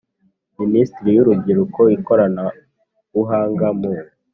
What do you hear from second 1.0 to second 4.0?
y Urubyiruko Ikoranabuhanga mu